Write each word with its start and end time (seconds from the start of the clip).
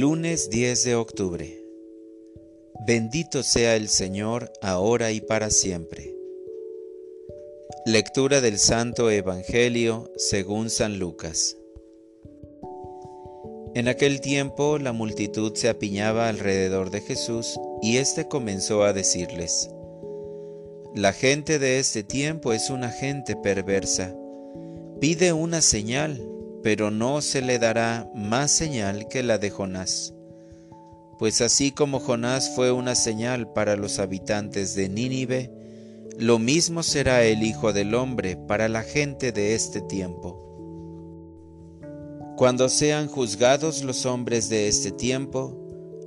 Lunes 0.00 0.48
10 0.50 0.84
de 0.84 0.94
octubre. 0.94 1.64
Bendito 2.86 3.42
sea 3.42 3.74
el 3.74 3.88
Señor, 3.88 4.52
ahora 4.62 5.10
y 5.10 5.20
para 5.20 5.50
siempre. 5.50 6.14
Lectura 7.84 8.40
del 8.40 8.60
Santo 8.60 9.10
Evangelio 9.10 10.12
según 10.16 10.70
San 10.70 11.00
Lucas. 11.00 11.56
En 13.74 13.88
aquel 13.88 14.20
tiempo 14.20 14.78
la 14.78 14.92
multitud 14.92 15.52
se 15.56 15.68
apiñaba 15.68 16.28
alrededor 16.28 16.90
de 16.90 17.00
Jesús 17.00 17.58
y 17.82 17.96
éste 17.96 18.28
comenzó 18.28 18.84
a 18.84 18.92
decirles, 18.92 19.68
La 20.94 21.12
gente 21.12 21.58
de 21.58 21.80
este 21.80 22.04
tiempo 22.04 22.52
es 22.52 22.70
una 22.70 22.92
gente 22.92 23.34
perversa. 23.34 24.14
Pide 25.00 25.32
una 25.32 25.60
señal 25.60 26.22
pero 26.62 26.90
no 26.90 27.20
se 27.20 27.42
le 27.42 27.58
dará 27.58 28.10
más 28.14 28.50
señal 28.50 29.08
que 29.08 29.22
la 29.22 29.38
de 29.38 29.50
Jonás. 29.50 30.14
Pues 31.18 31.40
así 31.40 31.72
como 31.72 32.00
Jonás 32.00 32.54
fue 32.54 32.70
una 32.70 32.94
señal 32.94 33.52
para 33.52 33.76
los 33.76 33.98
habitantes 33.98 34.74
de 34.74 34.88
Nínive, 34.88 35.50
lo 36.18 36.38
mismo 36.38 36.82
será 36.82 37.24
el 37.24 37.42
Hijo 37.42 37.72
del 37.72 37.94
Hombre 37.94 38.36
para 38.36 38.68
la 38.68 38.82
gente 38.82 39.32
de 39.32 39.54
este 39.54 39.80
tiempo. 39.80 40.44
Cuando 42.36 42.68
sean 42.68 43.08
juzgados 43.08 43.82
los 43.82 44.06
hombres 44.06 44.48
de 44.48 44.68
este 44.68 44.92
tiempo, 44.92 45.56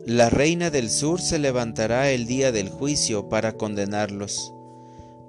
la 0.06 0.30
reina 0.30 0.70
del 0.70 0.90
sur 0.90 1.22
se 1.22 1.40
levantará 1.40 2.12
el 2.12 2.26
día 2.26 2.52
del 2.52 2.70
juicio 2.70 3.30
para 3.30 3.54
condenarlos 3.54 4.54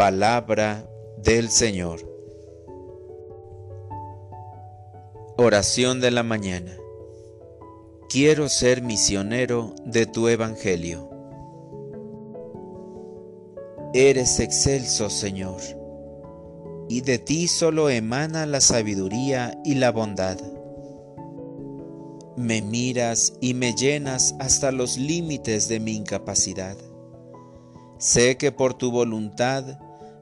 Palabra 0.00 0.88
del 1.18 1.50
Señor. 1.50 2.00
Oración 5.36 6.00
de 6.00 6.10
la 6.10 6.22
mañana. 6.22 6.74
Quiero 8.08 8.48
ser 8.48 8.80
misionero 8.80 9.74
de 9.84 10.06
tu 10.06 10.28
Evangelio. 10.28 11.10
Eres 13.92 14.40
excelso, 14.40 15.10
Señor, 15.10 15.60
y 16.88 17.02
de 17.02 17.18
ti 17.18 17.46
solo 17.46 17.90
emana 17.90 18.46
la 18.46 18.62
sabiduría 18.62 19.60
y 19.66 19.74
la 19.74 19.92
bondad. 19.92 20.38
Me 22.38 22.62
miras 22.62 23.34
y 23.42 23.52
me 23.52 23.74
llenas 23.74 24.34
hasta 24.38 24.72
los 24.72 24.96
límites 24.96 25.68
de 25.68 25.78
mi 25.78 25.94
incapacidad. 25.94 26.78
Sé 27.98 28.38
que 28.38 28.50
por 28.50 28.72
tu 28.72 28.90
voluntad 28.90 29.78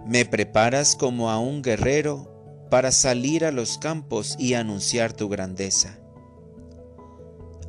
me 0.09 0.25
preparas 0.25 0.97
como 0.97 1.31
a 1.31 1.39
un 1.39 1.61
guerrero 1.61 2.67
para 2.71 2.93
salir 2.93 3.45
a 3.45 3.53
los 3.53 3.77
campos 3.77 4.37
y 4.39 4.55
anunciar 4.55 5.13
tu 5.13 5.29
grandeza. 5.29 5.99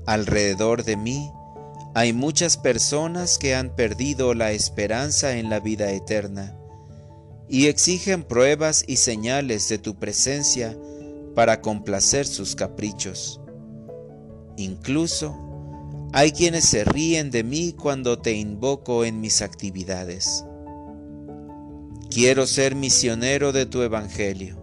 Alrededor 0.06 0.86
de 0.86 0.96
mí 0.96 1.30
hay 1.94 2.14
muchas 2.14 2.56
personas 2.56 3.38
que 3.38 3.56
han 3.56 3.76
perdido 3.76 4.34
la 4.34 4.54
esperanza 4.54 5.38
en 5.38 5.50
la 5.50 5.60
vida 5.60 5.92
eterna 5.92 6.58
y 7.50 7.68
exigen 7.68 8.24
pruebas 8.24 8.86
y 8.88 8.96
señales 8.96 9.68
de 9.68 9.78
tu 9.78 10.00
presencia 10.00 10.78
para 11.36 11.60
complacer 11.60 12.26
sus 12.26 12.56
caprichos. 12.56 13.42
Incluso 14.56 15.38
hay 16.14 16.32
quienes 16.32 16.66
se 16.66 16.86
ríen 16.86 17.32
de 17.32 17.44
mí 17.44 17.74
cuando 17.74 18.20
te 18.20 18.32
invoco 18.32 19.04
en 19.04 19.20
mis 19.20 19.42
actividades. 19.42 20.46
Quiero 22.22 22.48
ser 22.48 22.76
misionero 22.76 23.54
de 23.54 23.66
tu 23.66 23.82
Evangelio, 23.82 24.58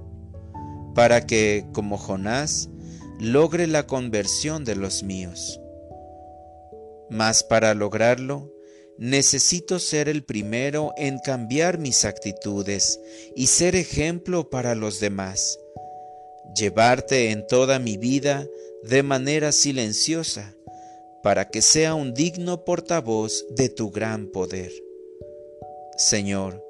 para 0.94 1.24
que, 1.24 1.64
como 1.72 1.96
Jonás, 1.96 2.68
logre 3.18 3.66
la 3.66 3.86
conversión 3.86 4.66
de 4.66 4.76
los 4.76 5.02
míos. 5.02 5.58
Mas 7.08 7.42
para 7.42 7.72
lograrlo, 7.72 8.52
necesito 8.98 9.78
ser 9.78 10.10
el 10.10 10.22
primero 10.22 10.92
en 10.98 11.18
cambiar 11.18 11.78
mis 11.78 12.04
actitudes 12.04 13.00
y 13.34 13.46
ser 13.46 13.74
ejemplo 13.74 14.50
para 14.50 14.74
los 14.74 15.00
demás. 15.00 15.58
Llevarte 16.54 17.30
en 17.30 17.46
toda 17.46 17.78
mi 17.78 17.96
vida 17.96 18.46
de 18.82 19.02
manera 19.02 19.50
silenciosa, 19.50 20.54
para 21.22 21.48
que 21.48 21.62
sea 21.62 21.94
un 21.94 22.12
digno 22.12 22.66
portavoz 22.66 23.46
de 23.48 23.70
tu 23.70 23.90
gran 23.90 24.26
poder. 24.26 24.72
Señor, 25.96 26.65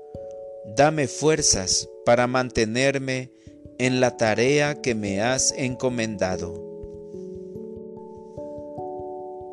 dame 0.74 1.06
fuerzas 1.06 1.88
para 2.04 2.26
mantenerme 2.26 3.30
en 3.78 4.00
la 4.00 4.16
tarea 4.16 4.80
que 4.80 4.94
me 4.94 5.20
has 5.20 5.52
encomendado. 5.56 6.64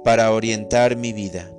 Para 0.03 0.31
orientar 0.31 0.95
mi 0.95 1.13
vida, 1.13 1.51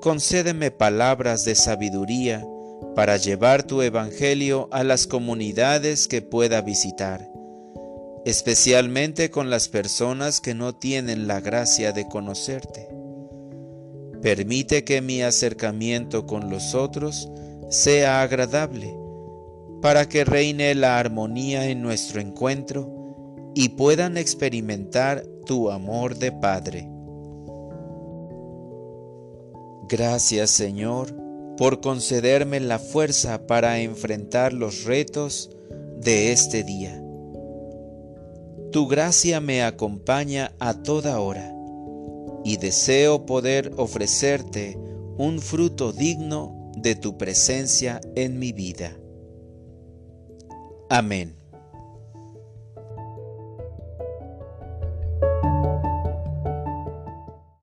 concédeme 0.00 0.70
palabras 0.70 1.44
de 1.44 1.54
sabiduría 1.54 2.46
para 2.94 3.16
llevar 3.16 3.64
tu 3.64 3.82
Evangelio 3.82 4.68
a 4.70 4.84
las 4.84 5.06
comunidades 5.06 6.06
que 6.06 6.22
pueda 6.22 6.60
visitar, 6.62 7.28
especialmente 8.24 9.30
con 9.30 9.50
las 9.50 9.68
personas 9.68 10.40
que 10.40 10.54
no 10.54 10.74
tienen 10.74 11.26
la 11.26 11.40
gracia 11.40 11.92
de 11.92 12.06
conocerte. 12.08 12.88
Permite 14.22 14.84
que 14.84 15.02
mi 15.02 15.22
acercamiento 15.22 16.24
con 16.24 16.48
los 16.48 16.74
otros 16.74 17.28
sea 17.68 18.22
agradable, 18.22 18.96
para 19.82 20.08
que 20.08 20.24
reine 20.24 20.74
la 20.74 20.98
armonía 20.98 21.68
en 21.68 21.82
nuestro 21.82 22.20
encuentro 22.20 22.90
y 23.54 23.70
puedan 23.70 24.16
experimentar 24.16 25.24
tu 25.46 25.70
amor 25.70 26.16
de 26.16 26.32
Padre. 26.32 26.88
Gracias 29.88 30.50
Señor 30.50 31.14
por 31.56 31.80
concederme 31.80 32.58
la 32.60 32.78
fuerza 32.78 33.46
para 33.46 33.78
enfrentar 33.80 34.52
los 34.52 34.84
retos 34.84 35.50
de 36.00 36.32
este 36.32 36.64
día. 36.64 37.00
Tu 38.72 38.88
gracia 38.88 39.40
me 39.40 39.62
acompaña 39.62 40.52
a 40.58 40.74
toda 40.82 41.20
hora 41.20 41.54
y 42.44 42.56
deseo 42.56 43.24
poder 43.24 43.72
ofrecerte 43.76 44.76
un 45.16 45.38
fruto 45.40 45.92
digno 45.92 46.63
de 46.84 46.94
tu 46.94 47.16
presencia 47.16 48.00
en 48.14 48.38
mi 48.38 48.52
vida. 48.52 48.92
Amén. 50.90 51.43